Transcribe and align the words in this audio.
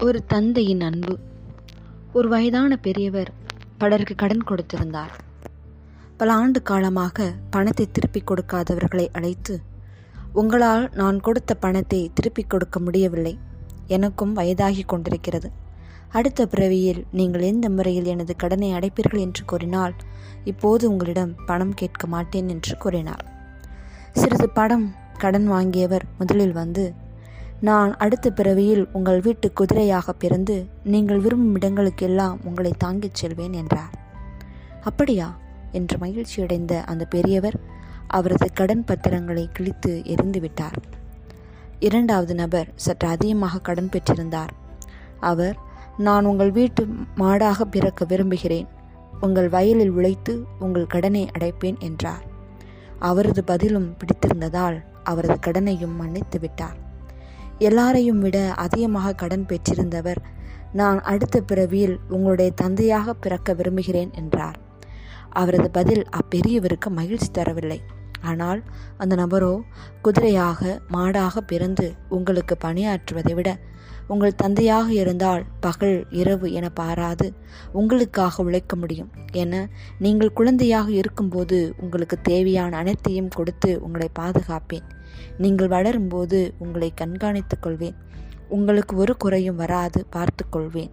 ஒரு 0.00 0.24
தந்தையின் 0.24 0.80
அன்பு. 0.80 1.18
ஒரு 2.12 2.28
வயதான 2.28 2.76
பெரியவர் 2.76 3.30
பலருக்கு 3.78 4.14
கடன் 4.14 4.44
கொடுத்திருந்தார். 4.48 5.14
பல 6.16 6.32
ஆண்டு 6.32 6.62
காலமாக 6.62 7.32
பணத்தை 7.50 7.86
திருப்பிக் 7.92 8.28
கொடுக்காதவர்களை 8.30 9.06
அழைத்து 9.12 9.60
உங்களால் 10.32 10.90
நான் 10.94 11.20
கொடுத்த 11.20 11.54
பணத்தை 11.54 12.10
திருப்பிக் 12.14 12.50
கொடுக்க 12.50 12.80
முடியவில்லை. 12.80 13.38
எனக்கும் 13.86 14.32
வயதாகி 14.32 14.82
கொண்டிருக்கிறது. 14.82 15.48
அடுத்த 16.08 16.46
பிறவியில் 16.46 17.04
நீங்கள் 17.12 17.40
எந்த 17.40 17.70
முறையில் 17.70 18.04
எனது 18.04 18.36
கடனை 18.36 18.72
அடைப்பீர்கள்? 18.72 19.18
என்று 19.18 19.44
கூறினால் 19.44 19.94
இப்போது 20.44 20.90
உங்களிடம் 20.90 21.34
பணம் 21.46 21.74
கேட்க 21.74 22.06
மாட்டேன் 22.06 22.48
என்று 22.48 22.76
கூறினார். 22.76 23.24
சிறிது 24.12 24.48
படம் 24.50 24.94
கடன் 25.18 25.50
வாங்கியவர் 25.50 26.04
முதலில் 26.18 26.52
வந்து 26.52 26.94
நான் 27.64 27.96
அடுத்த 27.96 28.30
பிறவியில் 28.30 28.88
உங்கள் 28.92 29.20
வீட்டு 29.20 29.52
குதிரையாக 29.60 30.10
பிறந்து 30.18 30.66
நீங்கள் 30.84 31.18
விரும்பும் 31.18 31.60
இடங்களுக்கெல்லாம் 31.60 32.36
உங்களை 32.44 32.72
தாங்கிச் 32.78 33.14
செல்வேன் 33.14 33.52
என்றார். 33.52 33.90
அப்படியா? 34.84 35.36
என்று 35.72 35.96
மகிழ்ச்சியடைந்த 35.96 36.84
அந்த 36.84 37.04
பெரியவர் 37.04 37.60
அவரது 38.06 38.52
கடன் 38.52 38.84
பத்திரங்களை 38.84 39.48
கிழித்து 39.52 40.04
எரிந்து 40.04 40.40
விட்டார். 40.40 40.78
இரண்டாவது 41.78 42.34
நபர் 42.34 42.68
சற்று 42.74 43.08
அதிகமாக 43.08 43.58
கடன் 43.58 43.88
பெற்றிருந்தார். 43.92 44.48
அவர் 45.20 45.56
நான் 45.98 46.24
உங்கள் 46.24 46.50
வீட்டு 46.50 46.86
மாடாக 47.16 47.60
பிறக்க 47.60 48.04
விரும்புகிறேன். 48.04 48.68
உங்கள் 49.20 49.48
வயலில் 49.48 49.90
உழைத்து 49.90 50.44
உங்கள் 50.58 50.86
கடனை 50.86 51.30
அடைப்பேன் 51.38 51.78
என்றார். 51.78 52.24
அவரது 52.98 53.44
பதிலும் 53.44 53.96
பிடித்திருந்ததால் 53.96 54.84
அவரது 55.04 55.50
கடனையும் 55.50 55.96
மன்னித்து 55.96 56.40
விட்டார். 56.40 56.83
எல்லாரையும் 57.58 58.18
விட 58.18 58.54
அதிகமாக 58.54 59.12
கடன் 59.12 59.46
பெற்றிருந்தவர். 59.46 60.16
நான் 60.72 61.00
அடுத்த 61.00 61.40
பிறவியில் 61.40 61.98
உங்களுடைய 62.08 62.50
தந்தையாக 62.50 63.14
பிறக்க 63.14 63.52
விரும்புகிறேன் 63.52 64.10
என்றார். 64.12 64.58
அவரது 65.30 65.70
பதில் 65.70 66.06
அப்பெரியவருக்கு 66.10 66.88
மகிழ்ச்சி 66.90 67.26
தரவில்லை. 67.30 67.80
ஆனால் 68.30 68.60
அந்த 68.96 69.14
நபரோ 69.16 69.52
குதிரையாக 70.02 70.80
மாடாக 70.92 71.36
பிறந்து 71.46 71.86
உங்களுக்கு 72.08 72.56
பணியாற்றுவதை 72.64 73.34
விட 73.34 73.50
உங்கள் 74.12 74.34
தந்தையாக 74.34 74.88
இருந்தால் 74.92 75.42
பகல் 75.60 75.98
இரவு 76.20 76.46
என 76.52 76.66
பாராது 76.80 77.26
உங்களுக்காக 77.72 78.42
உழைக்க 78.42 78.76
முடியும். 78.76 79.10
என 79.32 79.62
நீங்கள் 79.98 80.36
குழந்தையாக 80.38 80.88
இருக்கும்போது 80.90 81.58
உங்களுக்கு 81.80 82.16
தேவையான 82.22 82.76
அனைத்தையும் 82.76 83.30
கொடுத்து 83.34 83.70
உங்களை 83.82 84.08
பாதுகாப்பேன். 84.20 84.88
நீங்கள் 85.38 85.72
வளரும்போது 85.74 86.40
உங்களை 86.58 86.90
கண்காணித்துக் 87.00 87.64
கொள்வேன். 87.66 87.96
உங்களுக்கு 88.48 88.94
ஒரு 88.96 89.14
குறையும் 89.16 89.60
வராது 89.62 90.00
பார்த்து 90.10 90.44
கொள்வேன். 90.48 90.92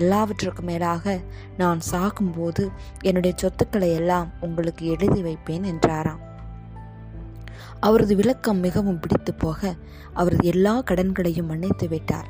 எல்லாவற்றுக்கும் 0.00 0.68
மேலாக 0.70 1.16
நான் 1.56 1.80
சாகும்போது 1.90 2.62
என்னுடைய 3.00 3.32
சொத்துக்களை 3.36 3.90
எல்லாம் 3.92 4.30
உங்களுக்கு 4.40 4.84
எழுதி 4.86 5.20
வைப்பேன் 5.22 5.66
என்றாராம். 5.72 6.22
அவரது 7.80 8.16
விளக்கம் 8.16 8.58
மிகவும் 8.58 9.00
பிடித்து 9.00 9.34
போக 9.34 9.74
அவரது 10.12 10.48
எல்லா 10.48 10.82
கடன்களையும் 10.82 11.46
மன்னித்து 11.46 11.88
விட்டார். 11.88 12.28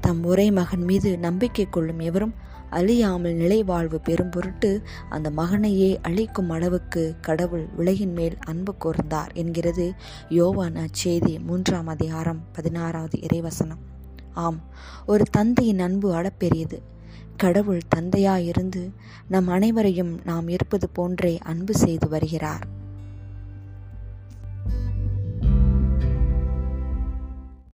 தம் 0.00 0.24
ஒரே 0.24 0.50
மகன் 0.50 0.84
மீது 0.84 1.18
நம்பிக்கை 1.18 1.66
கொள்ளும் 1.68 1.98
எவரும் 1.98 2.34
அழியாமல் 2.70 3.34
நிலை 3.34 3.64
வாழ்வு 3.64 4.00
பெறும் 4.00 4.30
பொருட்டு 4.30 4.82
அந்த 5.08 5.30
மகனையே 5.30 5.98
அழிக்கும் 6.02 6.50
அளவுக்கு 6.50 7.14
கடவுள் 7.20 7.68
உலகின் 7.76 8.12
மேல் 8.12 8.36
அன்பு 8.40 8.74
கூர்ந்தார் 8.84 9.32
என்கிறது 9.34 9.94
யோவான் 10.28 10.76
அச்செய்தி 10.76 11.38
மூன்றாம் 11.38 11.86
அதிகாரம் 11.86 12.40
பதினாறாவது 12.52 13.18
இறைவசனம். 13.18 13.82
ஆம் 14.34 14.60
ஒரு 15.06 15.24
தந்தையின் 15.30 15.78
அன்பு 15.78 16.12
அளப்பெரியது. 16.12 16.78
கடவுள் 17.36 17.80
தந்தையாயிருந்து 17.88 18.92
நம் 19.28 19.48
அனைவரையும் 19.48 20.20
நாம் 20.24 20.48
இருப்பது 20.48 20.88
போன்றே 20.88 21.38
அன்பு 21.42 21.74
செய்து 21.74 22.08
வருகிறார். 22.08 22.71